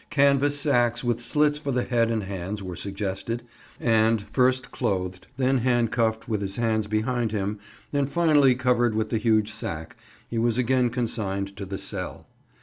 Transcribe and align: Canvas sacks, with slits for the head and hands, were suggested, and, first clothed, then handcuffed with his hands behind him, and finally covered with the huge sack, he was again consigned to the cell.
Canvas 0.09 0.59
sacks, 0.59 1.03
with 1.03 1.21
slits 1.21 1.59
for 1.59 1.71
the 1.71 1.83
head 1.83 2.09
and 2.09 2.23
hands, 2.23 2.63
were 2.63 2.75
suggested, 2.75 3.43
and, 3.79 4.19
first 4.19 4.71
clothed, 4.71 5.27
then 5.37 5.59
handcuffed 5.59 6.27
with 6.27 6.41
his 6.41 6.55
hands 6.55 6.87
behind 6.87 7.31
him, 7.31 7.59
and 7.93 8.09
finally 8.09 8.55
covered 8.55 8.95
with 8.95 9.11
the 9.11 9.19
huge 9.19 9.51
sack, 9.51 9.95
he 10.27 10.39
was 10.39 10.57
again 10.57 10.89
consigned 10.89 11.55
to 11.55 11.67
the 11.67 11.77
cell. 11.77 12.25